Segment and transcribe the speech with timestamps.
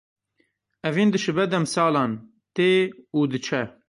[0.87, 2.11] Evîn dişibe demsalan;
[2.55, 2.69] tê
[3.17, 3.63] û diçe.